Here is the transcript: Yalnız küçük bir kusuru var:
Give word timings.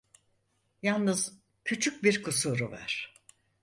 Yalnız 0.81 1.39
küçük 1.65 2.03
bir 2.03 2.23
kusuru 2.23 2.71
var: 2.71 3.13